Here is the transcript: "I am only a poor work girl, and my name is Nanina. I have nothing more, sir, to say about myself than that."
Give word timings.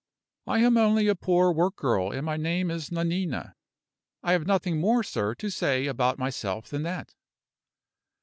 "I 0.47 0.61
am 0.61 0.77
only 0.77 1.07
a 1.07 1.13
poor 1.13 1.51
work 1.53 1.75
girl, 1.75 2.09
and 2.11 2.25
my 2.25 2.35
name 2.35 2.71
is 2.71 2.89
Nanina. 2.91 3.53
I 4.23 4.31
have 4.31 4.47
nothing 4.47 4.79
more, 4.79 5.03
sir, 5.03 5.35
to 5.35 5.51
say 5.51 5.85
about 5.85 6.17
myself 6.17 6.69
than 6.69 6.81
that." 6.81 7.13